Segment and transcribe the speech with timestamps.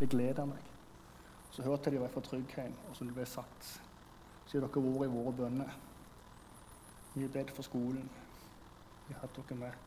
[0.00, 0.64] Det gleder meg.
[1.52, 3.66] Så hørte jeg de fra Tryggheim, og som det ble sagt,
[4.46, 5.74] så har dere vært i våre bønner.
[7.14, 8.08] Vi har bedt for skolen.
[9.08, 9.86] Vi har hatt dere med.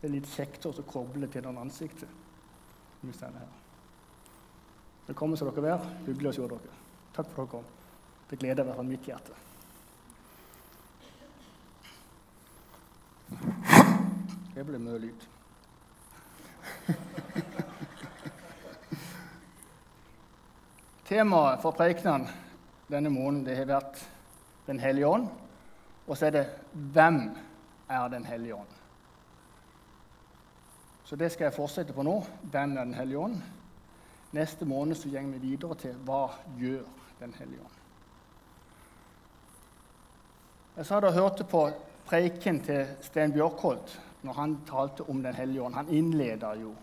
[0.00, 2.08] Det er litt kjekt å koble til den ansiktet.
[5.06, 5.96] Velkommen skal dere være.
[6.10, 6.78] Hyggelig å se dere.
[7.16, 7.66] Takk for at dere kom.
[8.30, 9.34] Det gleder i hvert fall mitt hjerte.
[14.54, 15.30] Det ble mye lyd.
[21.10, 22.28] Temaet for preikenen
[22.86, 23.98] denne måneden det har vært
[24.66, 25.24] Den hellige ånd.
[26.06, 27.36] Og så er det 'Hvem
[27.88, 28.76] er Den hellige ånd?'
[31.04, 32.24] Så det skal jeg fortsette på nå.
[32.42, 33.42] Hvem er Den hellige ånd?
[34.32, 36.84] Neste måned så går vi videre til 'Hva gjør
[37.20, 37.80] Den hellige ånd?'
[40.76, 41.70] Jeg sa da hørte på
[42.06, 45.74] preiken til Sten Bjørkholt når han talte om Den hellige ånd.
[45.74, 46.74] Han innleda jo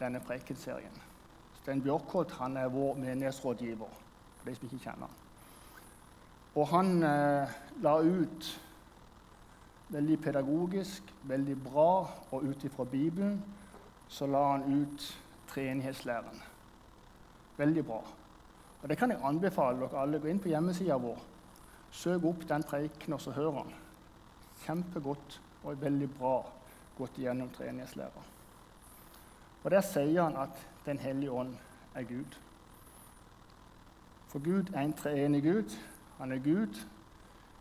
[0.00, 1.09] denne preikenserien.
[1.60, 3.98] Sten Bjørkholt han er vår menighetsrådgiver,
[4.38, 5.16] for de som ikke kjenner.
[6.56, 8.48] Og han eh, la ut
[9.90, 11.90] veldig pedagogisk, veldig bra,
[12.30, 13.42] og ut ifra Bibelen
[14.10, 15.04] så la han ut
[15.52, 16.40] treenighetslæren.
[17.56, 18.00] Veldig bra.
[18.82, 20.18] Og Det kan jeg anbefale dere alle.
[20.18, 21.18] Gå inn på hjemmesida vår.
[21.92, 23.72] Søk opp den preiken, og så hør han.
[24.64, 26.34] Kjempegodt og veldig bra
[26.98, 28.24] gått igjennom treenighetslæra.
[29.62, 31.56] Og Der sier han at Den hellige ånd
[31.94, 32.38] er Gud.
[34.28, 35.76] For Gud er en treenig Gud.
[36.18, 36.86] Han er Gud,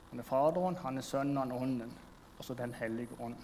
[0.10, 1.94] han er Faderen, han er Sønnen, han er Ånden.
[2.38, 3.36] Altså Den hellige ånd.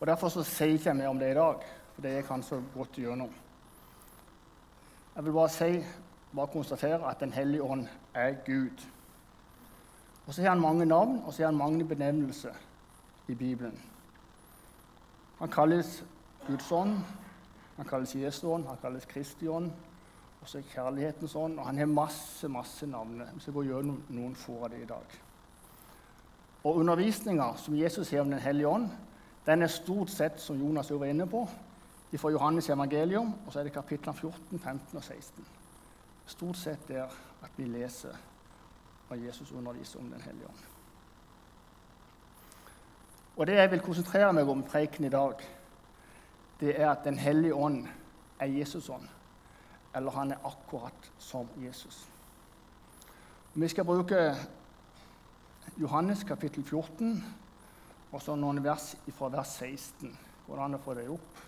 [0.00, 1.62] Og Derfor så sier ikke mer om det i dag,
[1.94, 3.30] for det er kanskje gått gjennom.
[5.16, 5.84] Jeg vil bare si,
[6.34, 8.84] bare konstatere at Den hellige ånd er Gud.
[10.26, 12.54] Og så har han mange navn, og så har han mange benevnelser
[13.28, 13.80] i Bibelen.
[15.38, 16.04] Han kalles
[16.46, 16.98] Guds ånd,
[17.76, 19.70] han kalles Jesu ånd, han kalles Kristi ånd,
[20.40, 21.58] og så er kjærlighetens ånd.
[21.58, 23.22] Og han har masse masse navn.
[23.34, 25.14] Vi skal gå gjennom noen få av det i dag.
[26.64, 28.88] Og Undervisninga som Jesus har om Den hellige ånd,
[29.46, 31.48] den er stort sett, som Jonas var inne på,
[32.16, 35.46] fra Johannes evangelium, og så er det kapitlene 14, 15 og 16.
[36.26, 37.10] Stort sett der
[37.42, 38.14] at vi leser
[39.08, 40.62] hva Jesus underviser om Den hellige ånd.
[43.36, 45.42] Og Det jeg vil konsentrere meg om preken i dag,
[46.60, 47.86] det er at Den hellige ånd
[48.38, 49.08] er Jesus' ånd.
[49.94, 52.08] Eller han er akkurat som Jesus.
[53.54, 54.34] Vi skal bruke
[55.76, 57.24] Johannes kapittel 14
[58.12, 60.18] og så noen vers fra vers 16.
[60.46, 61.42] Går det an å få det opp?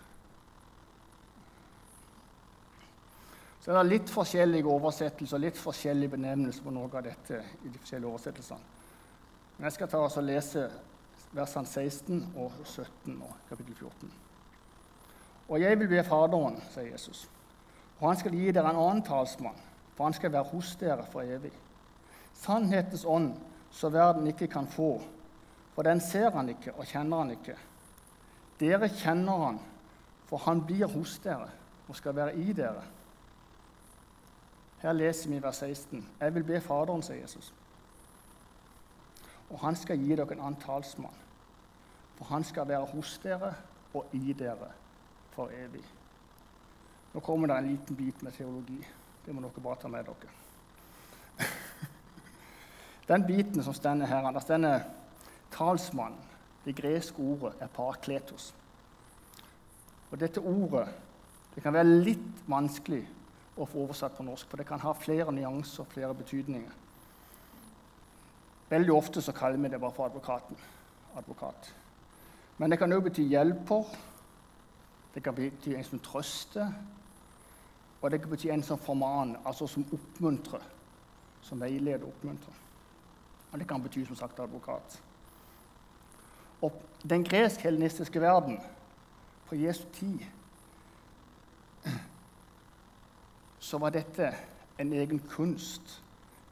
[3.60, 7.42] Så er det litt forskjellige oversettelser og litt forskjellige benevnelser på noe av dette.
[7.64, 8.60] i de forskjellige oversettelsene.
[9.56, 10.68] Men jeg skal ta og lese
[11.32, 14.25] versene 16 og 17 og kapittel 14.
[15.48, 17.26] Og jeg vil be Faderen, sier Jesus,
[18.00, 19.58] og han skal gi dere en annen talsmann,
[19.94, 21.52] for han skal være hos dere for evig.
[22.36, 23.30] Sannhetens ånd,
[23.70, 24.98] så verden ikke kan få,
[25.74, 27.54] for den ser han ikke og kjenner han ikke.
[28.60, 29.60] Dere kjenner han,
[30.26, 31.50] for han blir hos dere
[31.86, 32.82] og skal være i dere.
[34.82, 36.02] Her leser vi vers 16.
[36.20, 37.52] Jeg vil be Faderen, sier Jesus.
[39.50, 41.22] Og han skal gi dere en annen talsmann.
[42.16, 43.52] For han skal være hos dere
[43.94, 44.72] og i dere
[45.36, 45.84] for evig.
[47.12, 48.78] Nå kommer det en liten bit med teologi.
[49.24, 50.34] Det må dere bare ta med dere.
[53.10, 54.86] Den biten som stender her, der stender
[55.54, 56.22] talsmannen.
[56.64, 58.50] Det greske ordet er parakletos.
[60.10, 60.88] Og dette ordet
[61.54, 63.04] det kan være litt vanskelig
[63.56, 66.74] å få oversatt på norsk, for det kan ha flere nyanser og flere betydninger.
[68.68, 70.58] Veldig ofte så kaller vi det bare for advokaten.
[71.16, 71.70] Advokat.
[72.58, 73.88] Men det kan òg bety hjelper,
[75.16, 76.72] det kan bety en som trøster,
[78.02, 80.60] og det kan bety en som formaner, altså som oppmuntrer.
[81.42, 82.58] Som veileder og oppmuntrer.
[83.52, 85.02] Og det kan bety som sagt advokat.
[86.60, 88.60] Og den gresk-helenistiske verden
[89.46, 90.18] på Jesu tid
[93.70, 94.34] så var dette
[94.78, 96.02] en egen kunst,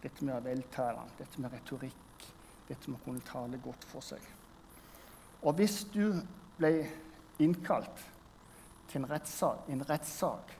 [0.02, 2.26] dette med å veltale, dette med retorikk,
[2.68, 4.24] dette med å kunne tale godt for seg.
[5.42, 6.22] Og hvis du
[6.56, 6.86] ble
[7.44, 8.06] innkalt
[8.90, 10.58] til en rettssak, en rettssak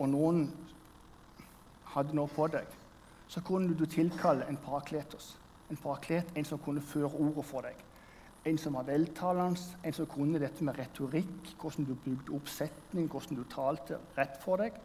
[0.00, 0.46] og noen
[1.92, 2.68] hadde noe på deg,
[3.30, 5.34] så kunne du tilkalle en parakletos.
[5.70, 7.76] En paraklet, en som kunne føre ordet for deg.
[8.48, 13.10] En som var veltalende, en som kunne dette med retorikk, hvordan du bygde opp setning,
[13.12, 14.80] hvordan du talte rett for deg.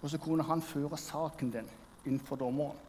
[0.00, 1.70] Og så kunne han føre saken din
[2.06, 2.80] innenfor dommeren.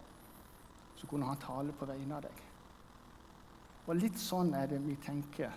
[0.96, 2.44] Så kunne han tale på vegne av deg.
[3.86, 5.52] Og litt sånn er det vi tenker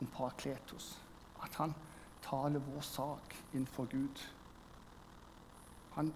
[0.00, 0.94] om Parakletos.
[1.42, 1.74] At han
[2.22, 4.22] taler vår sak innenfor Gud.
[5.94, 6.14] Han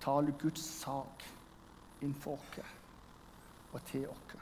[0.00, 1.24] taler Guds sak
[2.00, 2.60] innenfor oss
[3.72, 4.36] og til oss.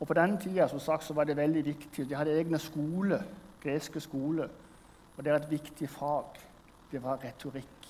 [0.00, 2.08] Og På den tida som sagt, så var det veldig viktig.
[2.08, 3.24] De hadde egne skole,
[3.62, 4.48] greske skole.
[5.16, 6.36] Og det er et viktig fag.
[6.90, 7.88] Det var retorikk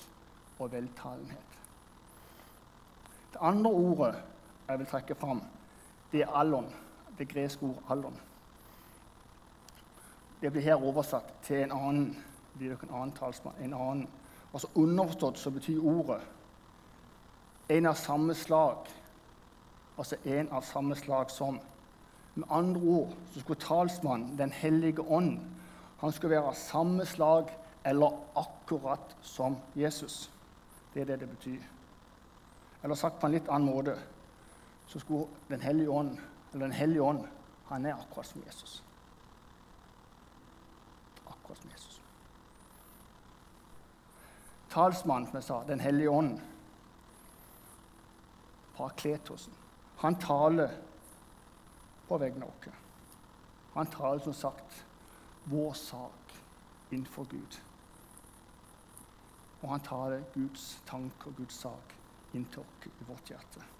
[0.59, 1.59] og veltalenhet.
[3.33, 4.23] Det andre ordet
[4.67, 5.41] jeg vil trekke fram,
[6.11, 6.69] det er allon.
[7.17, 8.19] Det greske ordet allon.
[10.41, 12.23] Det blir her oversatt til en annen
[12.57, 13.55] blir det en annen talsmann.
[13.61, 14.07] en annen.
[14.53, 16.21] Altså Underforstått så betyr ordet
[17.69, 18.87] en av samme slag.
[19.97, 21.59] Altså en av samme slag som.
[22.35, 25.39] Med andre ord så skulle talsmannen, Den hellige ånd,
[25.99, 27.49] han skulle være av samme slag
[27.83, 30.31] eller akkurat som Jesus.
[30.93, 31.61] Det er det det betyr.
[32.83, 33.97] Eller sagt på en litt annen måte
[34.87, 36.17] så skulle Den hellige ånd,
[36.53, 37.27] eller Den hellige ånd,
[37.65, 38.83] han er akkurat som Jesus.
[41.27, 42.01] Akkurat som Jesus.
[44.69, 46.41] Talsmannen, som jeg sa, Den hellige ånd,
[48.75, 49.53] parakletosen,
[49.97, 50.69] han taler
[52.07, 52.83] på vegne av oss.
[53.73, 54.85] Han taler som sagt
[55.43, 56.35] vår sak
[56.91, 57.59] innenfor Gud.
[59.61, 61.95] Og han taler Guds tanke og Guds sak
[62.33, 63.76] inntil oss i vårt hjerte.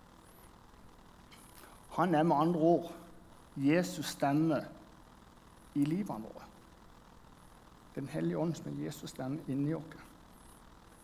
[1.97, 2.91] Han er med andre ord
[3.57, 4.61] Jesus' stemme
[5.75, 6.45] i livene våre.
[7.95, 9.97] Den hellige ånd som er Jesus' stemme inni oss.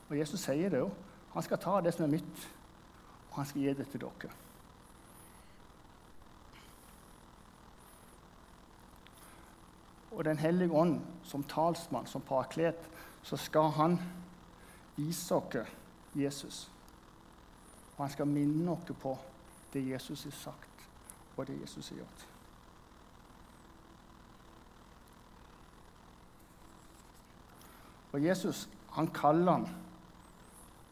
[0.09, 0.91] Og Jesus sier det jo.
[1.33, 2.49] Han skal ta det som er mitt,
[3.31, 4.29] og han skal gi det til dere.
[10.13, 12.89] Og Den hellige ånd, som talsmann, som paraklet,
[13.23, 13.97] så skal han
[14.95, 15.73] vise oss
[16.15, 16.71] Jesus.
[17.97, 19.17] Og han skal minne oss på
[19.73, 20.72] det Jesus har sagt,
[21.38, 22.27] og det Jesus har gjort.
[28.13, 29.69] Og Jesus han kaller han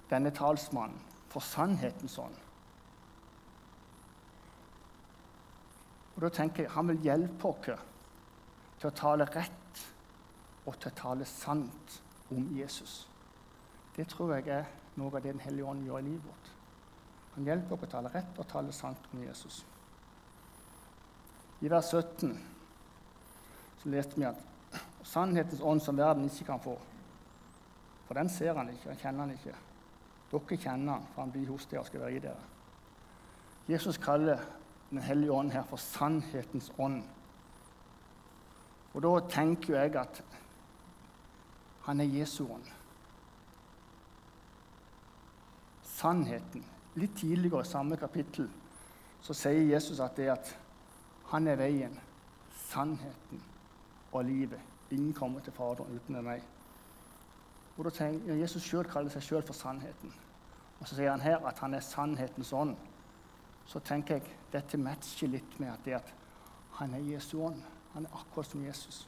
[0.09, 0.97] denne talsmannen
[1.29, 2.37] for sannhetens ånd.
[6.15, 7.85] Og da tenker jeg Han vil hjelpe oss
[8.79, 9.83] til å tale rett
[10.65, 12.01] og til å tale sant
[12.31, 13.07] om Jesus.
[13.95, 14.65] Det tror jeg er
[14.95, 16.51] noe av det Den hellige ånd gjør i livet vårt.
[17.35, 19.63] Han hjelper oss å tale rett og tale sant om Jesus.
[21.61, 22.37] I vers 17
[23.81, 24.37] så leste vi at
[25.03, 26.75] sannhetens ånd som verden ikke kan få.
[28.05, 29.55] For den ser han ikke, han kjenner han ikke.
[30.31, 32.49] Dere kjenner han, for han blir hos dere og skal være i dere.
[33.69, 34.41] Jesus kaller
[34.91, 36.97] Den hellige ånd her for sannhetens ånd.
[38.91, 40.17] Og da tenker jeg at
[41.85, 42.65] han er Jesu ånd.
[45.87, 46.65] Sannheten.
[46.99, 48.49] Litt tidligere i samme kapittel
[49.23, 50.51] så sier Jesus at det er at
[51.31, 51.93] han er veien,
[52.67, 53.43] sannheten
[54.11, 54.59] og livet.
[54.91, 56.41] Ingen kommer til Faderen uten meg.
[57.77, 60.11] Og da tenker, Jesus sjøl kaller seg sjøl for sannheten.
[60.81, 62.75] Og så sier han her at han er sannhetens ånd.
[63.65, 66.11] Så tenker jeg dette matcher litt med at, det at
[66.81, 67.61] han er Jesu ånd.
[67.93, 69.05] Han er akkurat som Jesus.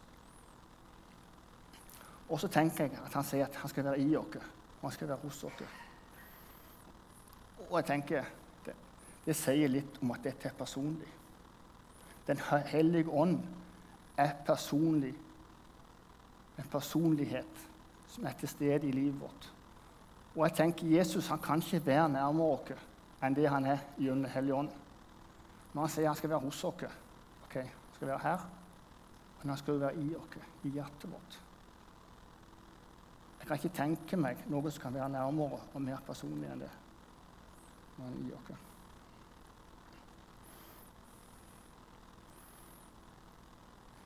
[2.30, 4.38] Og så tenker jeg at han sier at han skal være i oss,
[4.80, 5.66] og han skal være hos oss.
[7.68, 8.32] Og jeg tenker
[8.66, 8.78] det,
[9.26, 11.12] det sier litt om at dette er personlig.
[12.28, 13.40] Den hellige ånd
[14.18, 15.14] er personlig.
[16.58, 17.70] En personlighet
[18.08, 19.54] som er til stede i livet vårt.
[20.36, 22.90] Og jeg tenker Jesus han kan ikke være nærmere oss
[23.24, 24.72] enn det han er gjennom hellige Ånd.
[25.74, 26.84] Når han sier han skal være hos oss,
[27.46, 28.44] ok, han skal være her,
[29.40, 31.40] men han skal være i oss, i hjertet vårt.
[33.40, 36.70] Jeg kan ikke tenke meg noe som kan være nærmere og mer personlig enn det.
[37.98, 38.73] Men i oss.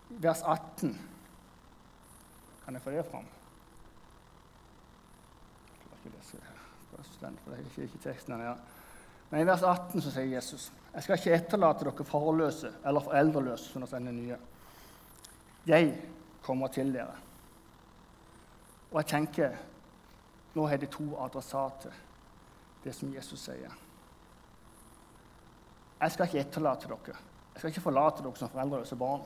[0.09, 0.93] Vers 18.
[2.65, 3.25] Kan jeg få det fram?
[8.37, 8.57] det.
[9.29, 13.69] Men i vers 18 så sier Jesus jeg skal ikke etterlate dere farløse eller foreldreløse
[13.69, 14.37] som dere nye.
[15.67, 15.91] Jeg
[16.41, 17.13] kommer til dere.
[18.89, 19.57] Og jeg tenker
[20.55, 21.93] nå har de to adressater,
[22.83, 23.73] det som Jesus sier.
[25.99, 27.17] Jeg skal ikke etterlate dere.
[27.53, 29.21] Jeg skal ikke forlate dere som foreldreløse barn.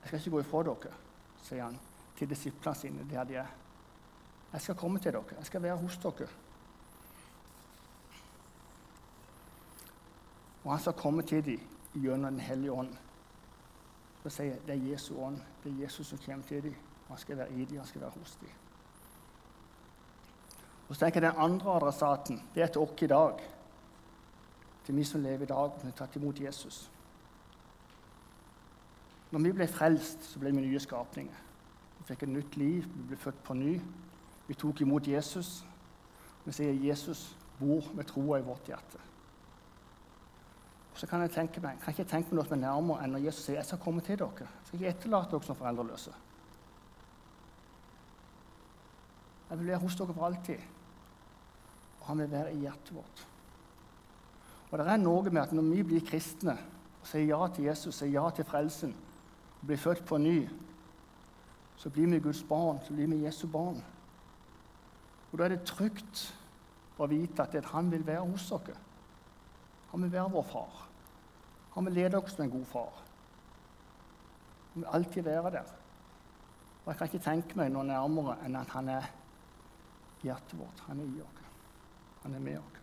[0.00, 0.92] Jeg skal ikke gå ifra dere,
[1.42, 1.78] sier han
[2.20, 3.50] til disiplene sine der de er.
[4.52, 5.36] Jeg skal komme til dere.
[5.38, 6.28] Jeg skal være hos dere.
[10.64, 11.60] Og han skal komme til dem
[11.94, 12.96] gjennom Den hellige ånd.
[14.22, 15.40] Så sier Det er Jesu ånd.
[15.64, 16.74] Det er Jesus som kommer til dem.
[17.08, 18.48] Han skal være i dem, han skal være hos dem.
[20.88, 23.40] Og så tenker jeg Den andre adressaten det er til oss i dag.
[24.84, 26.90] Til vi som lever i dag, som har tatt imot Jesus.
[29.30, 31.42] Når vi ble frelst, så ble vi nye skapninger.
[31.98, 33.76] Vi fikk et nytt liv, vi ble født på ny.
[34.48, 35.60] Vi tok imot Jesus.
[36.44, 37.28] Vi sier Jesus
[37.60, 38.98] bor med troa i vårt hjerte.
[40.94, 43.22] Så kan jeg tenke meg, kan ikke tenke meg noe som er nærmere enn når
[43.28, 44.48] Jesus sier jeg skal komme til dere.
[44.48, 46.14] Jeg skal ikke etterlate dere som foreldreløse.
[49.50, 50.66] Jeg vil være hos dere for alltid.
[52.00, 53.22] Og han vil være i hjertet vårt.
[54.70, 56.56] Og det er noe med at når vi blir kristne
[57.00, 58.92] og sier ja til Jesus, sier ja til frelsen,
[59.66, 60.48] blir født på ny,
[61.76, 63.82] så blir vi Guds barn, så blir vi Jesu barn.
[65.32, 66.34] Og Da er det trygt
[66.98, 68.76] å vite at han vil være hos dere.
[69.90, 70.88] Han vil være vår far.
[71.74, 72.98] Han vil lede oss som en god far.
[74.72, 75.70] Han vil alltid være der.
[76.84, 79.08] Og Jeg kan ikke tenke meg noe nærmere enn at han er
[80.22, 80.84] hjertet vårt.
[80.88, 81.42] Han er i oss.
[82.22, 82.79] Han er med oss.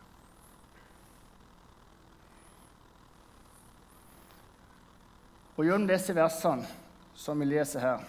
[5.58, 6.68] Og Gjennom disse versene
[7.18, 8.04] som vi leser her,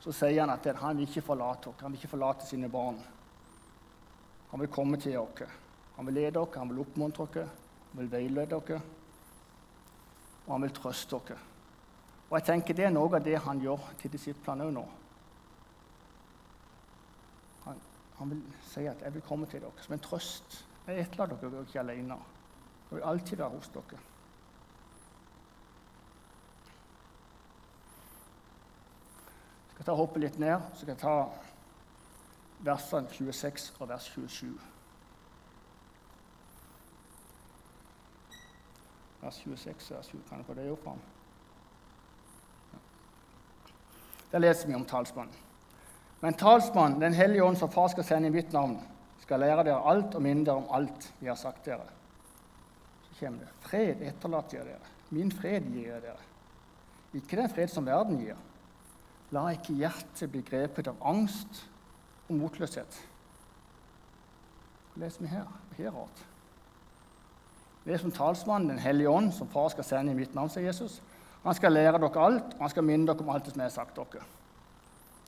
[0.00, 1.80] så sier han at han vil ikke forlate oss.
[1.82, 3.00] Han vil ikke forlate sine barn.
[4.50, 5.42] Han vil komme til oss.
[5.96, 7.36] Han vil lede oss, han vil oppmuntre oss,
[7.90, 8.70] han vil veilede oss,
[10.46, 11.46] og han vil trøste oss.
[12.30, 14.84] Og jeg tenker Det er noe av det han gjør til disiplene òg nå.
[17.66, 17.80] Han,
[18.18, 20.64] han, vil si at 'jeg vil komme til dere som en trøst'.
[20.86, 22.16] Jeg etterlater dere ikke alene.
[22.90, 23.98] Jeg vil alltid være hos dere.
[29.66, 31.16] Jeg skal ta hoppe litt ned, så skal jeg ta
[32.62, 34.50] versene 26 og vers 27.
[39.20, 40.20] Vers 26 og vers 27.
[40.28, 40.84] Kan jeg få det opp?
[40.84, 41.00] Fram?
[44.30, 45.34] Der leser vi om talsmannen.
[46.20, 48.78] Men talsmannen, Den hellige ånd, som Far skal sende i mitt navn,
[49.22, 51.88] skal lære dere alt og minne dere om alt vi har sagt dere.
[53.08, 53.48] Så kommer det.
[53.60, 54.94] Fred etterlater jeg dere.
[55.10, 56.22] Min fred gir jeg dere.
[57.14, 58.36] Ikke den fred som verden gir.
[59.30, 61.62] La ikke hjertet bli grepet av angst
[62.28, 62.98] og motløshet.
[64.90, 65.46] Hva leser vi her?
[65.80, 66.18] Er rart.
[67.84, 70.66] Det er som talsmannen, Den hellige ånd, som Far skal sende i mitt navn, sier
[70.66, 71.00] Jesus.
[71.42, 73.70] Han skal lære dere alt, og han skal minne dere om alt det som jeg
[73.70, 74.26] har sagt dere.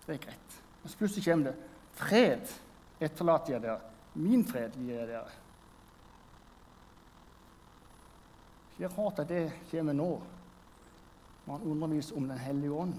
[0.06, 0.58] Det er greit.
[0.82, 1.56] Men plutselig kommer det
[1.96, 2.52] fred
[3.00, 3.80] etterlater jeg dere.
[4.14, 5.38] Min fred gir jeg dere.
[8.76, 10.10] Det er rart at det kommer nå,
[11.46, 12.94] når han underviser om Den hellige ånd.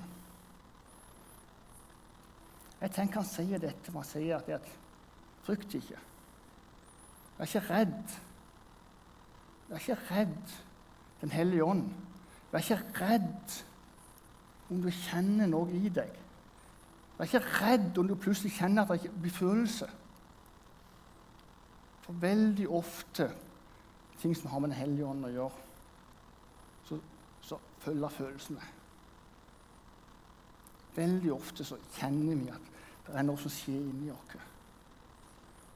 [2.83, 5.99] Jeg tenker han sier dette, for han sier at, at frykt ikke.
[7.37, 8.15] Vær ikke redd.
[9.69, 10.57] Vær ikke redd
[11.21, 11.85] Den hellige ånd.
[12.51, 13.55] Vær ikke redd
[14.69, 16.11] om du kjenner noe i deg.
[17.15, 19.87] Vær ikke redd om du plutselig kjenner at det ikke blir følelse.
[22.03, 23.29] For veldig ofte
[24.19, 25.67] ting som har med Den hellige ånd å gjøre,
[26.83, 26.99] så,
[27.41, 28.71] så følger følelsene.
[30.95, 32.71] Veldig ofte så kjenner vi at
[33.07, 34.35] det er noe som skjer inni oss.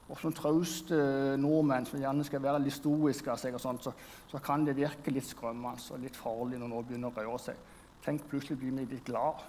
[0.08, 0.96] Og som trauste
[1.36, 3.92] nordmenn som gjerne skal være litt stoiske, av seg og sånt, så,
[4.30, 7.60] så, kan det virke litt skrømmende og litt farlig når noe begynner å røre seg.
[8.04, 9.42] Tenk, Plutselig blir vi litt glad.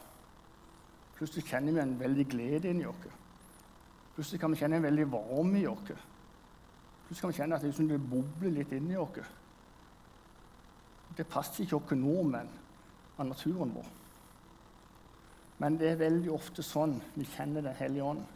[1.15, 3.07] Plutselig kjenner vi en veldig glede inni oss.
[4.15, 5.93] Plutselig kan vi kjenne en veldig varme i oss.
[7.07, 9.31] Plutselig kan vi kjenne at det, det bobler litt inni oss.
[11.15, 12.51] Det passer ikke oss nordmenn
[13.15, 13.87] av naturen vår.
[15.59, 18.27] Men det er veldig ofte sånn vi kjenner Den hellige ånd.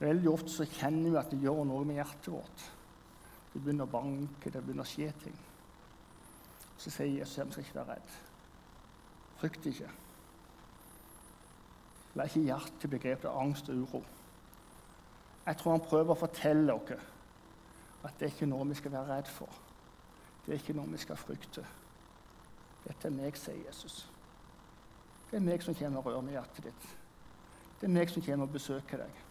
[0.00, 2.64] Veldig ofte så kjenner vi at det gjør noe med hjertet vårt.
[3.52, 5.36] Det begynner å banke, det begynner å skje ting.
[6.76, 8.16] Så sier Jesus at vi skal ikke være redd.
[9.38, 9.90] Frykt ikke.
[12.18, 14.02] La ikke hjertet begrepet angst og uro.
[15.44, 17.10] Jeg tror han prøver å fortelle oss
[18.04, 19.60] at det er ikke noe vi skal være redd for.
[20.44, 21.64] Det er ikke noe vi skal frykte.
[22.84, 24.02] Dette er meg, sier Jesus.
[25.30, 26.88] Det er meg som kommer og rører med hjertet ditt.
[27.80, 29.22] Det er meg som kommer og besøker deg.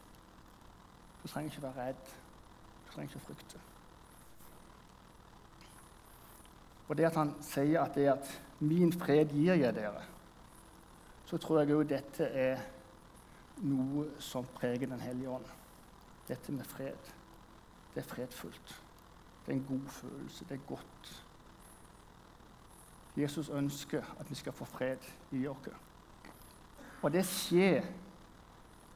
[1.24, 2.10] Du trenger ikke være redd.
[2.86, 3.62] Du trenger ikke frykte.
[6.88, 10.04] Og det at han sier at det er at 'min fred gir jeg dere',
[11.26, 12.60] så tror jeg òg dette er
[13.58, 15.46] noe som preger Den hellige ånd.
[16.28, 17.12] Dette med fred.
[17.96, 18.82] Det er fredfullt.
[19.46, 20.46] Det er en god følelse.
[20.50, 21.26] Det er godt.
[23.18, 24.98] Jesus ønsker at vi skal få fred
[25.32, 25.70] i oss.
[27.02, 27.84] Og det skjer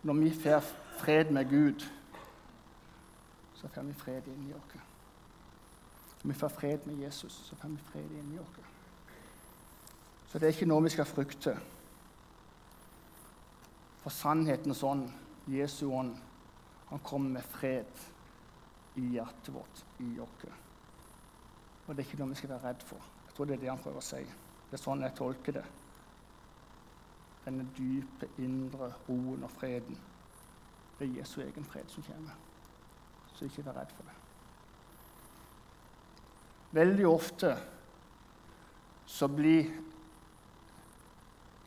[0.03, 0.63] når vi får
[0.97, 1.85] fred med Gud
[3.61, 4.75] så får vi fred inni oss.
[6.23, 8.59] Når vi får fred med Jesus, så får vi fred inni oss.
[10.27, 11.55] Så det er ikke noe vi skal frykte.
[14.03, 15.07] For sannheten er sånn
[15.49, 16.15] Jesu ånd
[16.87, 18.05] han kommer med fred
[18.95, 20.45] i hjertet vårt, i oss.
[21.87, 23.13] Og det er ikke noe vi skal være redd for.
[23.37, 24.17] Tror det er det han prøver å si.
[24.65, 25.63] Det er sånn jeg tolker det.
[27.43, 29.97] Denne dype, indre roen og freden.
[30.97, 32.33] Det er Jesu egen fred som kommer.
[33.35, 34.15] Så ikke vær redd for det.
[36.79, 37.51] Veldig ofte
[39.05, 39.69] så blir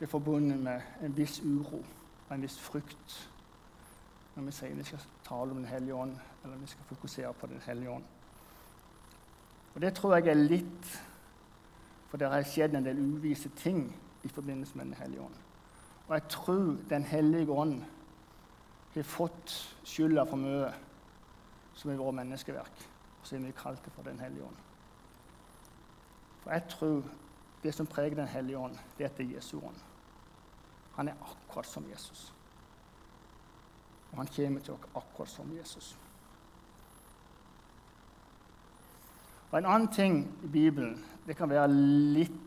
[0.01, 3.15] det forbundet med en viss uro og en viss frykt
[4.35, 7.47] når vi sier vi skal tale om Den hellige ånd, eller vi skal fokusere på
[7.47, 8.03] Den hellige ånd.
[9.75, 10.91] Og Det tror jeg er litt
[12.11, 13.85] for det har skjedd en del uvise ting
[14.23, 15.35] i forbindelse med Den hellige ånd.
[16.07, 17.83] Og jeg tror Den hellige ånd
[18.93, 19.53] har fått
[19.87, 20.73] skylda for mye
[21.73, 22.83] som har vært menneskeverk.
[23.21, 24.59] Og så har vi kalt det for Den hellige ånd.
[26.43, 27.01] For jeg tror
[27.63, 29.79] det som preger Den hellige ånd, det er at det er Jesu ånd.
[30.95, 32.33] Han er akkurat som Jesus.
[34.11, 35.97] Og han kommer til oss akkurat som Jesus.
[39.51, 42.39] Og En annen ting i Bibelen Det kan være litt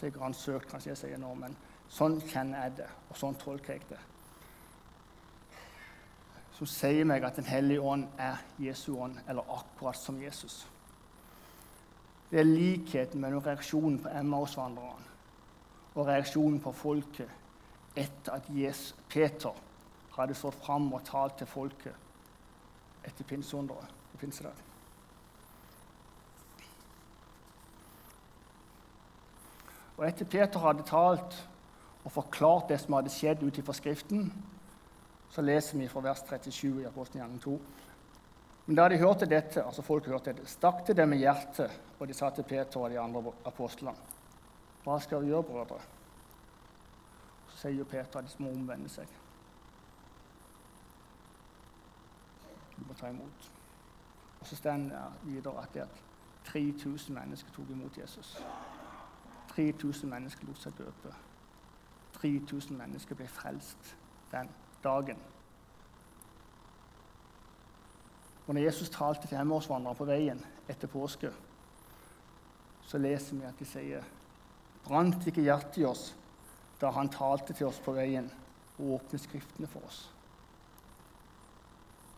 [0.00, 1.56] søkt, kanskje jeg sier nå, men
[1.92, 3.98] sånn kjenner jeg det, og sånn tolker jeg det.
[6.56, 10.62] Som sier meg at Den hellige ånd er Jesu ånd, eller akkurat som Jesus.
[12.30, 15.08] Det er likheten mellom reaksjonen på Emmausvandrerne
[15.94, 17.28] og reaksjonen på folket
[17.98, 19.52] etter at Jesus, Peter
[20.16, 24.69] hadde stått fram og talt til folket etter pinseunderet på pinsedag.
[30.00, 31.34] Og etter Peter hadde talt
[32.00, 34.30] og forklart det som hadde skjedd ut ifra Skriften,
[35.30, 37.58] så leser vi fra vers 37 i Apostelgjerningen 2.
[38.64, 42.08] Men da de hørte dette, altså folk hørte dette, stakk det dem i hjertet, og
[42.08, 43.92] de sa til Peter og de andre apostlene.:
[44.84, 45.80] Hva skal vi gjøre, brødre?
[47.50, 49.06] Så sier Peter at de må omvende seg.
[52.78, 53.50] De må ta imot.
[54.40, 56.02] Og så står det videre at, det at
[56.44, 58.38] 3000 mennesker tok imot Jesus.
[59.54, 61.12] 3000 mennesker lot seg døpe.
[62.20, 63.96] 3000 mennesker ble frelst
[64.32, 64.48] den
[64.84, 65.18] dagen.
[68.46, 71.30] Og når Jesus talte til femårsvandrere på veien etter påske,
[72.82, 74.06] så leser vi at de sier
[74.84, 76.08] Brant ikke hjertet i oss
[76.80, 78.30] da han talte til oss på veien
[78.78, 80.00] og åpnet Skriftene for oss?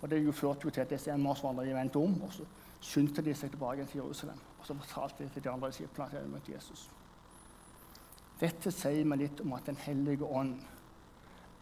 [0.02, 2.46] Og Det førte jo til at disse femårsvandrerne vendte om, og så
[2.80, 4.38] skyndte de seg tilbake til Jerusalem.
[4.58, 6.90] Og så fortalte de til de andre disiplene at de hadde møtt Jesus.
[8.42, 10.56] Dette sier meg litt om at Den hellige ånd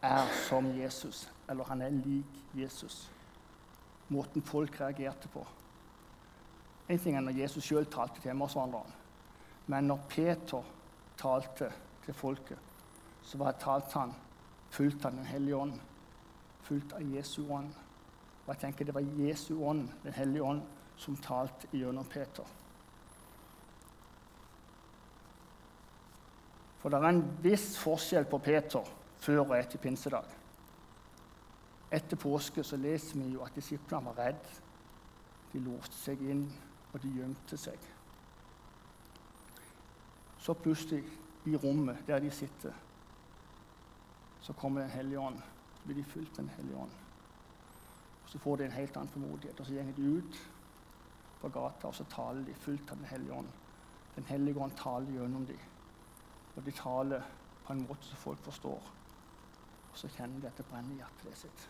[0.03, 3.11] er som Jesus, eller han er lik Jesus.
[4.09, 5.45] Måten folk reagerte på.
[6.89, 8.97] En ting er når Jesus sjøl talte til Emmausvandreren,
[9.71, 10.65] men når Peter
[11.21, 11.69] talte
[12.07, 12.59] til folket,
[13.23, 14.15] så var talte han
[14.73, 15.77] fullt av Den hellige ånd,
[16.65, 17.71] fullt av Jesu ånd.
[18.47, 20.63] Og jeg tenker Det var Jesu ånd, Den hellige ånd,
[20.97, 22.45] som talte gjennom Peter.
[26.81, 28.87] For det er en viss forskjell på Peter
[29.21, 30.27] før og etter pinsedag.
[31.93, 34.59] Etter påske så leser vi jo at disiplene var redde.
[35.53, 36.45] De låste seg inn,
[36.93, 37.89] og de gjemte seg.
[40.41, 41.03] Så plutselig,
[41.49, 42.73] i rommet der de sitter,
[44.41, 45.39] så kommer Den hellige ånd.
[45.77, 46.91] Så blir de fulgt med Den hellige ånd.
[48.27, 49.61] Så får de en helt annen formodighet.
[49.61, 50.41] Og så går de ut
[51.41, 53.49] på gata, og så taler de fullt av Den hellige ånd.
[54.17, 55.70] Den hellige ånd taler gjennom dem.
[56.57, 57.23] Og de taler
[57.67, 58.91] på en måte som folk forstår.
[59.93, 61.69] Og så kjenner de at det brenner i hjertet sitt.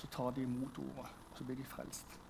[0.00, 2.20] Så tar de imot ordet, og så blir de frelst.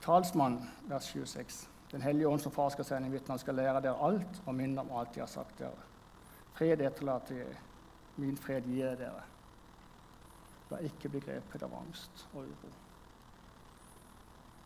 [0.00, 1.68] Talsmann, vers 26.
[1.92, 4.92] Den hellige ånd som far skal sende vitner, skal lære dere alt og minne om
[4.98, 5.86] alt de har sagt dere.
[6.56, 7.58] Fred etterlater jeg,
[8.20, 9.26] min fred gir jeg dere.
[10.70, 12.72] La ikke bli grepet av angst og uro.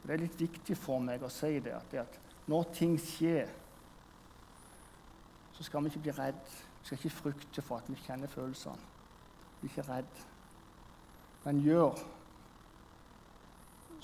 [0.05, 2.19] Det er litt viktig for meg å si det at, det at
[2.51, 3.49] når ting skjer,
[5.55, 6.43] så skal vi ikke bli redd.
[6.81, 8.93] Vi skal ikke frykte for at vi kjenner følelsene.
[9.63, 10.21] Vi er ikke redd.
[11.47, 12.03] Men gjør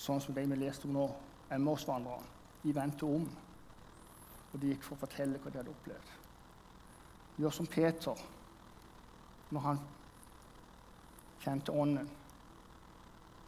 [0.00, 1.06] sånn som de vi leste om nå,
[1.52, 2.38] Emmausvandrerne.
[2.62, 3.24] De vendte om,
[4.52, 6.10] og de gikk for å fortelle hva de hadde opplevd.
[7.40, 8.24] Gjør som Peter
[9.50, 9.80] når han
[11.40, 12.10] kjente Ånden.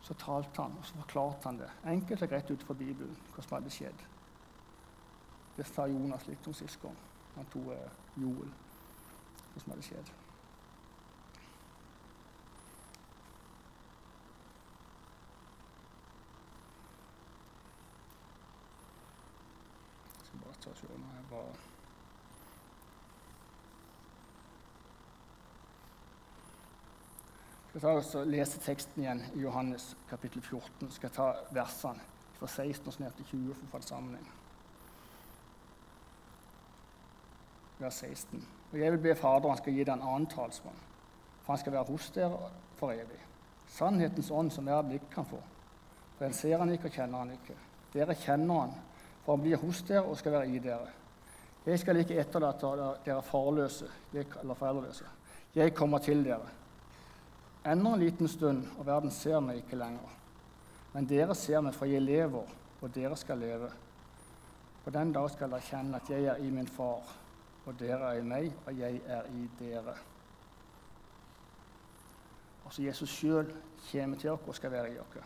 [0.03, 3.45] Så talte han, og så forklarte han det enkelt og greit ut fra Bibelen hva
[3.45, 4.03] som hadde skjedd.
[5.57, 6.97] Det sa Jonas litt om sist gang.
[7.37, 8.51] Han tok eh, Joel,
[9.53, 10.11] hva som hadde skjedd.
[20.17, 21.63] Jeg skal bare ta og se når jeg var
[27.73, 30.71] Jeg skal altså lese teksten igjen i Johannes kapittel 14.
[30.83, 32.05] Jeg skal ta versene
[32.37, 34.27] fra 16 og ned til 20 for å få en sammenheng.
[37.81, 38.45] Vers 16.
[38.73, 40.85] Og jeg vil be Faderen skal gi deg en annen talsmann,
[41.41, 43.25] for han skal være hos dere for evig.
[43.73, 45.41] Sannhetens ånd som verden ikke kan få.
[46.19, 47.57] For en ser han ikke og kjenner han ikke.
[47.97, 48.81] Dere kjenner han,
[49.25, 50.93] for han blir hos dere og skal være i dere.
[51.65, 55.09] Jeg skal ikke etterlate dere farløse eller foreldreløse.
[55.57, 56.59] Jeg kommer til dere.
[57.65, 60.15] Enda en liten stund, og verden ser meg ikke lenger.
[60.93, 62.49] Men dere ser meg, for jeg lever,
[62.83, 63.69] og dere skal leve.
[64.85, 67.07] På den dag skal dere kjenne at jeg er i min far,
[67.67, 69.95] og dere er i meg, og jeg er i dere.
[72.65, 73.55] Altså Jesus sjøl
[73.93, 75.23] kommer til oss og skal være i oss.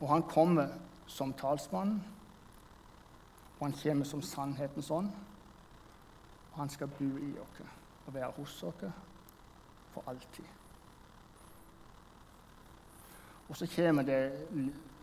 [0.00, 0.72] Og han kommer
[1.06, 1.98] som talsmann,
[3.58, 5.12] og han kommer som sannhetens ånd.
[6.54, 7.62] Og han skal bo i oss
[8.06, 8.84] og være hos oss
[9.94, 10.44] for alltid.
[13.48, 14.20] Og så kommer det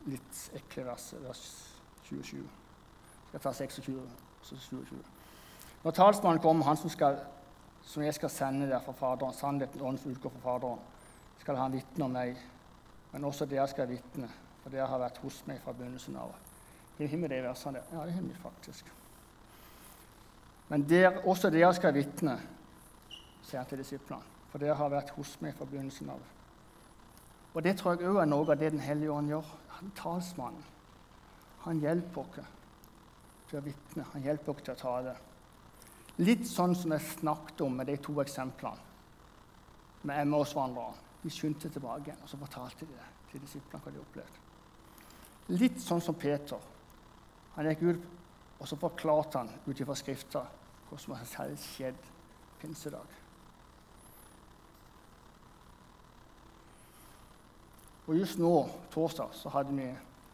[0.09, 1.41] litt ekle verset, vers
[2.07, 2.37] 27.
[2.41, 4.97] Jeg skal ta 26 og så 27.
[5.83, 7.19] Når talsmannen kommer, han som, skal,
[7.85, 10.81] som jeg skal sende der fra Faderen, sannheten og som utgår fra Faderen,
[11.41, 12.41] skal han vitne om meg,
[13.11, 14.29] men også dere skal vitne,
[14.61, 16.33] for dere har vært hos meg fra begynnelsen av.
[16.97, 17.95] Har vi det versene der?
[17.95, 18.91] Ja, det har vi faktisk.
[20.71, 22.37] Men der, også dere skal vitne,
[23.43, 26.21] sier han til disiplene, for dere har vært hos meg fra begynnelsen av.
[27.51, 29.49] Og Det tror jeg òg er noe av det Den hellige ånd gjør.
[29.75, 30.63] Han talsmannen.
[31.65, 32.47] Han hjelper oss
[33.49, 35.15] til å vitne, han hjelper oss til å tale.
[36.23, 38.87] Litt sånn som jeg snakket om med de to eksemplene
[40.07, 40.95] med Emmaus-vandreren.
[41.21, 44.39] De skyndte tilbake og så fortalte de det til disiplene hva de opplevde.
[45.59, 46.63] Litt sånn som Peter.
[47.57, 48.09] Han gikk ut,
[48.61, 50.45] og så forklarte han ut ifra Skrifta
[50.91, 52.07] hva som hadde skjedd
[52.59, 53.19] pinsedag.
[58.07, 59.87] Og just nå, torsdag, så hadde vi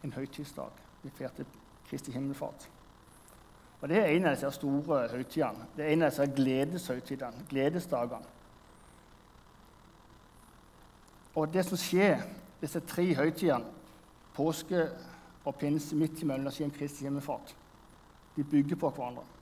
[0.04, 0.82] en høytidsdag.
[1.02, 1.46] Vi feirte
[1.86, 2.66] Kristi himmelfart.
[3.80, 5.68] Og Det er en av disse store høytidene.
[5.76, 8.34] Det er en av disse gledeshøytidene, gledesdagene.
[11.38, 12.24] Og det som skjer
[12.60, 13.76] disse tre høytidene,
[14.34, 14.88] påske
[15.44, 17.54] og pinse midt imellom og skjer Kristi himmelfart,
[18.34, 19.37] de bygger på hverandre.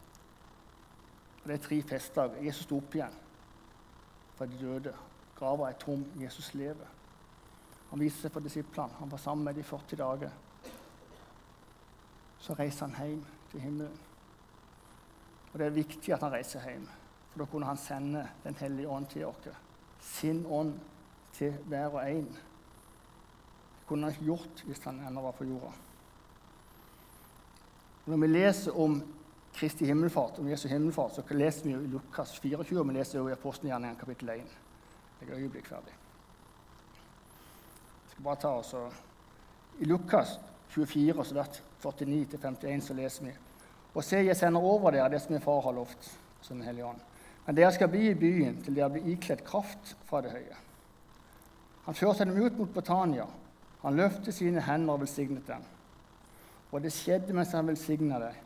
[1.47, 2.43] Og Det er tre festdager.
[2.43, 3.13] Jesus sto opp igjen
[4.35, 4.91] fra de døde.
[5.39, 6.01] Grava er tom.
[6.19, 6.89] Jesus lever.
[7.93, 8.99] Han viste seg for disiplene.
[8.99, 10.33] Han var sammen med dem i 40 dager.
[12.43, 14.01] Så reiser han hjem til himmelen.
[15.53, 16.89] Og Det er viktig at han reiser hjem,
[17.31, 19.47] for da kunne han sende Den hellige ånd til oss.
[20.01, 20.75] Sin ånd
[21.33, 22.27] til hver og en.
[22.27, 25.71] Det kunne han ikke gjort hvis han ennå var på jorda.
[28.07, 29.16] Når vi leser om
[29.57, 33.19] Kristi himmelfart, om Jesu himmelfart, så leser vi jo i Lukas 24, og vi leser
[33.19, 34.51] jo i Apostelgjerningen kapittel 1.
[35.21, 35.95] Jeg er øyeblikk ferdig.
[38.03, 38.93] Jeg skal bare ta oss og,
[39.81, 40.35] I Lukas
[40.75, 43.33] 24, så vers 49-51, så leser vi
[43.95, 46.85] Og se, jeg sender over dere det som min far har lovt, som Den hellige
[46.85, 47.01] ånd.
[47.47, 50.57] Men dere skal bli i byen til dere blir ikledd kraft fra det høye.
[51.87, 53.25] Han førte dem ut mot Britannia.
[53.83, 55.65] Han løftet sine hender og velsignet dem.
[56.73, 58.46] Og det skjedde mens han velsigna dem,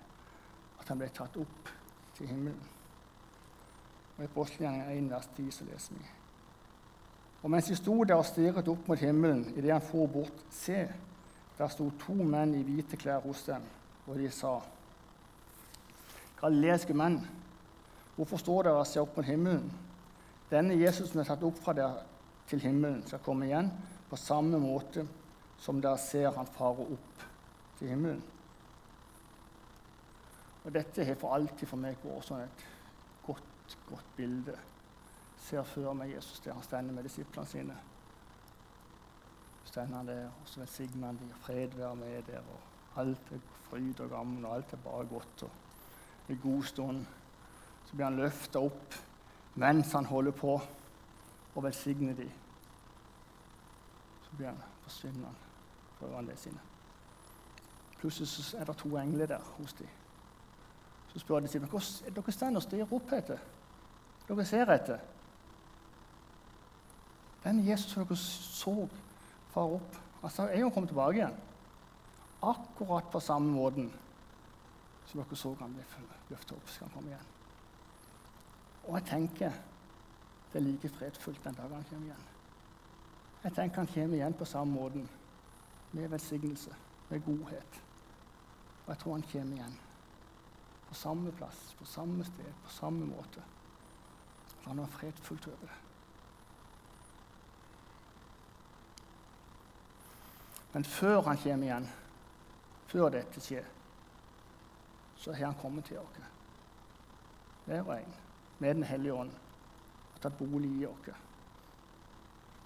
[0.91, 1.69] at han ble tatt opp
[2.17, 2.63] til himmelen.
[4.17, 6.09] Og I Apostelgjerningen 1, vers 10 så leser vi.
[7.43, 10.81] Og mens de sto der og stirret opp mot himmelen idet han for bort, se,
[11.59, 13.63] der sto to menn i hvite klær hos dem,
[14.09, 14.57] og de sa
[16.41, 17.21] Galileiske menn,
[18.17, 19.71] hvorfor står dere og ser opp mot himmelen?
[20.51, 22.03] Denne Jesus som er tatt opp fra dere
[22.51, 23.71] til himmelen, skal komme igjen
[24.11, 25.07] på samme måte
[25.61, 27.25] som dere ser han fare opp
[27.79, 28.23] til himmelen.
[30.65, 32.65] Og Dette har for alltid for meg vært sånn et
[33.25, 34.57] godt, godt bilde.
[35.41, 37.77] Ser før meg Jesus der han stender med disiplene sine.
[39.65, 42.45] Stender han der, og så velsigner han dem, og fred være med der.
[42.45, 45.43] og Alt er fryd og gammen, og alt er bare godt.
[45.43, 45.51] og
[46.29, 47.07] En god stund
[47.87, 48.95] så blir han løfta opp
[49.59, 50.53] mens han holder på
[51.55, 52.31] å velsigne dem.
[54.23, 55.41] Så blir han forsvinner han
[55.99, 56.61] fra øynene sine.
[57.99, 59.89] Plutselig så er det to engler der hos dem.
[61.13, 61.81] Så spør de seg hva
[62.15, 63.41] dere står og stirrer opp etter.
[64.29, 65.01] Dere ser etter.
[67.45, 68.75] Den Jesus som dere så
[69.51, 71.41] far opp, altså, er jo kommet tilbake igjen.
[72.43, 73.91] Akkurat på samme måten
[75.11, 75.75] som dere så han
[76.31, 76.69] løfte opp.
[76.69, 77.29] skal han komme igjen.
[78.87, 79.59] Og jeg tenker
[80.53, 82.25] det er like fredfullt den dagen han kommer igjen.
[83.45, 85.09] Jeg tenker han kommer igjen på samme måten,
[85.93, 86.75] med velsignelse,
[87.09, 87.83] med godhet.
[88.87, 89.79] Og jeg tror han kommer igjen
[90.91, 93.45] på samme plass, på samme sted, på samme måte.
[94.67, 95.79] Er noe fredfullt over det.
[100.73, 101.89] Men før han kommer igjen,
[102.91, 103.65] før dette skjer,
[105.21, 106.21] så har han kommet til oss.
[107.65, 108.15] Hver og en.
[108.59, 109.33] Med Den hellige ånd.
[110.15, 111.11] Og tatt bolig i oss.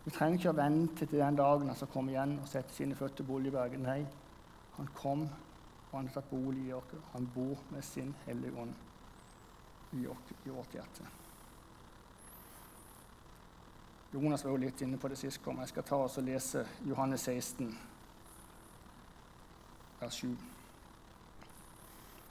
[0.05, 2.97] Vi trenger ikke å vente til den dagen han skal komme igjen og sette sine
[2.97, 3.87] føtter Boligbergen.
[3.87, 4.03] Nei,
[4.77, 5.29] han kom,
[5.95, 6.95] og han tatt bolig i oss.
[7.13, 8.73] Han bor med sin hellige ånd
[9.95, 11.07] i, oss, i vårt hjerte.
[14.11, 16.65] Jonas var jo litt inne på det sist men Jeg skal ta oss og lese
[16.87, 17.71] Johannes 16
[20.01, 20.35] vers 7.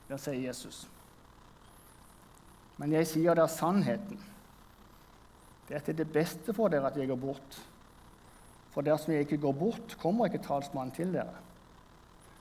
[0.10, 0.84] Der sier Jesus.:
[2.78, 4.20] Men jeg sier dere sannheten.
[5.70, 7.62] Det er det beste for dere at jeg går bort.
[8.76, 11.40] For dersom jeg ikke går bort, kommer ikke talsmannen til dere.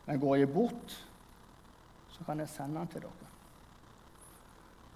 [0.06, 0.96] Men går jeg bort,
[2.12, 3.30] så kan jeg sende han til dere.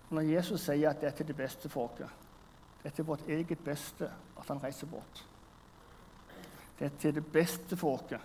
[0.09, 2.23] Og når Jesus sier at dette er det beste for oss,
[2.83, 5.25] det er vårt eget beste at han reiser bort.
[6.79, 8.23] Det er det beste for oss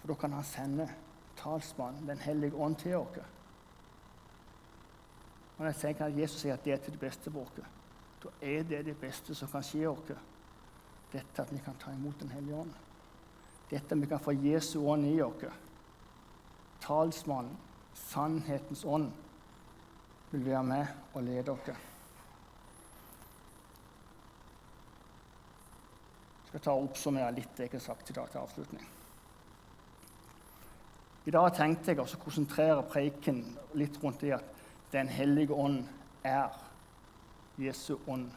[0.00, 0.88] for da kan han sende
[1.36, 3.18] talsmannen, Den hellige ånd, til oss.
[5.58, 7.70] Når jeg tenker at Jesus sier at det er til det beste for oss,
[8.22, 10.12] da er det det beste som kan skje oss.
[11.12, 12.72] Dette at vi kan ta imot Den hellige ånd.
[13.70, 15.65] Dette at vi kan få Jesu ånd i oss.
[16.80, 17.56] Talsmannen,
[17.94, 19.10] sannhetens ånd,
[20.30, 21.76] vil være med og lede dere.
[26.42, 28.86] Jeg skal ta og oppsummere litt det jeg har sagt i dag til avslutning.
[31.26, 33.40] I dag tenkte jeg å konsentrere preken
[33.74, 34.52] litt rundt det at
[34.92, 35.80] Den hellige ånd
[36.24, 36.52] er
[37.58, 38.28] Jesu ånd.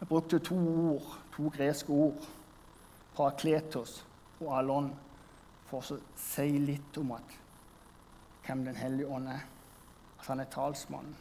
[0.00, 2.26] Jeg brukte to ord, to greske ord,
[3.14, 4.00] parakletos
[4.40, 4.90] og alon,
[5.66, 7.36] for å si litt om at,
[8.46, 9.42] hvem Den hellige ånd er.
[10.20, 11.16] At han er talsmannen,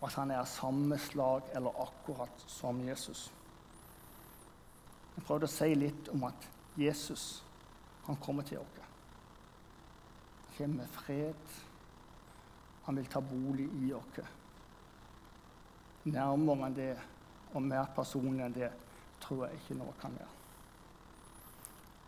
[0.00, 3.30] og at han er av samme slag eller akkurat som Jesus.
[5.16, 7.42] Jeg prøvde å si litt om at Jesus
[8.06, 8.80] han kommer til oss.
[10.46, 11.56] Han kommer med fred.
[12.82, 14.22] Han vil ta bolig i oss.
[16.04, 16.92] Nærmere enn det
[17.52, 18.70] og mer personlig enn det
[19.22, 20.38] tror jeg ikke noe kan være.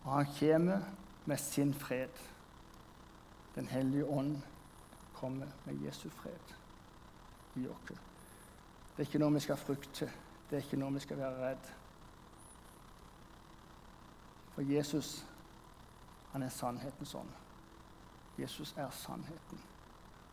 [0.03, 0.87] Og han kommer
[1.25, 2.09] med sin fred.
[3.55, 4.41] Den hellige ånd
[5.13, 6.55] kommer med Jesu fred
[7.55, 7.87] i oss.
[7.87, 10.11] Det er ikke noe vi skal frykte,
[10.49, 11.71] det er ikke noe vi skal være redd.
[14.55, 15.25] For Jesus
[16.31, 17.29] han er sannhetens ånd.
[18.39, 19.59] Jesus er sannheten.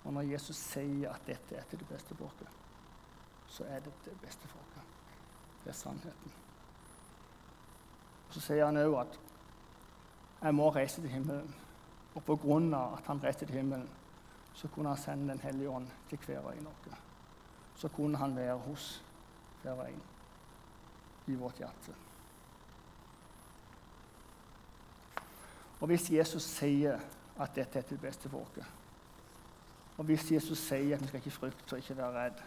[0.05, 2.41] Og når Jesus sier at dette er til det beste oss,
[3.47, 4.83] så er det det beste oss.
[5.65, 6.33] Det er sannheten.
[8.29, 9.19] Og Så sier han òg at
[10.43, 11.55] jeg må reise til himmelen.
[12.15, 12.23] Og
[12.75, 13.89] av at han reiste til himmelen,
[14.55, 16.97] så kunne han sende Den hellige ånd til hver og en av.
[17.75, 19.05] Så kunne han være hos
[19.63, 20.03] hver og en
[21.27, 21.95] i vårt hjerte.
[25.81, 26.99] Og hvis Jesus sier
[27.41, 28.67] at dette er til beste for oss,
[29.99, 32.43] og hvis Jesus sier at vi skal ikke frykte og ikke være redd,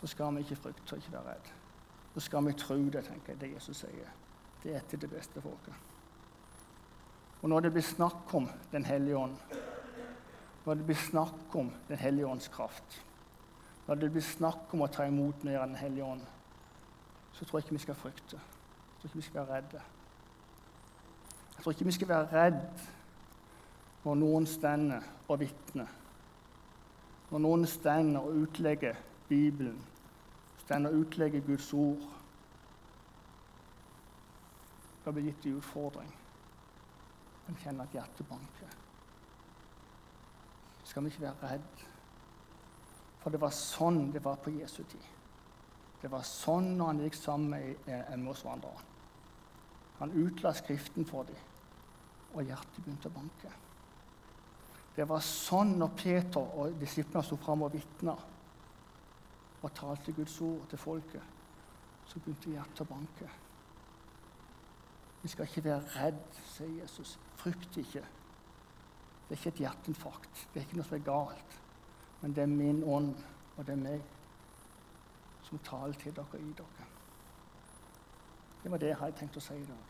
[0.00, 1.52] så skal vi ikke frykte og ikke være redd.
[2.14, 4.19] Så skal vi tro det, tenker jeg, det Jesus sier.
[4.62, 5.70] Det er til det beste oss.
[7.40, 9.36] Og når det blir snakk om Den hellige ånd,
[10.66, 13.04] når det blir snakk om Den hellige ånds kraft,
[13.86, 16.26] når det blir snakk om å ta imot mer av Den hellige ånd,
[17.32, 18.36] så tror jeg ikke vi skal frykte.
[18.36, 19.80] Jeg tror ikke vi skal være redde.
[21.56, 22.84] Jeg tror ikke vi skal være redd
[24.04, 25.88] når noen stender og vitner.
[27.30, 28.96] Når noen stender og utlegger
[29.28, 29.78] Bibelen,
[30.64, 32.06] stender og utlegger Guds ord.
[35.10, 36.10] Det blir gitt en utfordring.
[37.50, 38.74] En kjenner at hjertet banker.
[40.86, 41.82] Skal vi ikke være redd?
[43.18, 45.08] For det var sånn det var på Jesu tid.
[45.98, 48.86] Det var sånn når han gikk sammen med Emmausvandreren.
[49.98, 51.42] Han utla Skriften for dem
[52.30, 53.52] og hjertet begynte å banke.
[54.94, 58.14] Det var sånn når Peter og disiplene sto fram og vitna
[59.58, 61.38] og talte Guds ord til folket,
[62.06, 63.36] så begynte hjertet å banke.
[65.22, 67.18] Vi skal ikke være redd, sier Jesus.
[67.36, 68.04] Frykt ikke.
[69.28, 70.46] Det er ikke et hjerteinfarkt.
[70.52, 71.58] Det er ikke noe som er galt.
[72.20, 73.14] Men det er min ånd,
[73.56, 74.00] og det er meg,
[75.46, 76.88] som taler til dere og i dere.
[78.62, 79.89] Det var det jeg hadde tenkt å si i dag.